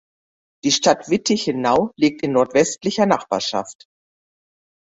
Die 0.63 0.71
Stadt 0.71 1.09
Wittichenau 1.11 1.91
liegt 1.95 2.23
in 2.23 2.31
nordwestlicher 2.31 3.05
Nachbarschaft. 3.05 3.85